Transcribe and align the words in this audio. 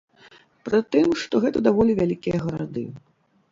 Пры 0.69 0.79
тым, 0.95 1.07
што 1.25 1.43
гэта 1.45 1.63
даволі 1.69 1.91
вялікія 2.01 2.43
гарады. 2.49 2.87